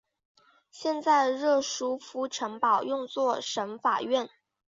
[0.71, 4.27] 现在热舒夫城堡用作省法院。